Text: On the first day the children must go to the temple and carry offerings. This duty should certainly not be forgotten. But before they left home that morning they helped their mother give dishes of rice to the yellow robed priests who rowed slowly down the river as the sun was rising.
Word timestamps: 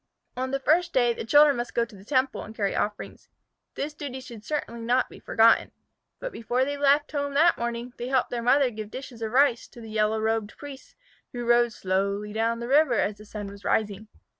On 0.35 0.49
the 0.49 0.59
first 0.59 0.93
day 0.93 1.13
the 1.13 1.23
children 1.23 1.57
must 1.57 1.75
go 1.75 1.85
to 1.85 1.95
the 1.95 2.03
temple 2.03 2.41
and 2.41 2.55
carry 2.55 2.75
offerings. 2.75 3.29
This 3.75 3.93
duty 3.93 4.19
should 4.19 4.43
certainly 4.43 4.81
not 4.81 5.11
be 5.11 5.19
forgotten. 5.19 5.73
But 6.17 6.31
before 6.31 6.65
they 6.65 6.75
left 6.75 7.11
home 7.11 7.35
that 7.35 7.55
morning 7.55 7.93
they 7.97 8.07
helped 8.07 8.31
their 8.31 8.41
mother 8.41 8.71
give 8.71 8.89
dishes 8.89 9.21
of 9.21 9.31
rice 9.31 9.67
to 9.67 9.79
the 9.79 9.91
yellow 9.91 10.19
robed 10.19 10.57
priests 10.57 10.95
who 11.33 11.45
rowed 11.45 11.71
slowly 11.73 12.33
down 12.33 12.59
the 12.61 12.67
river 12.67 12.99
as 12.99 13.17
the 13.19 13.25
sun 13.25 13.45
was 13.45 13.63
rising. 13.63 14.07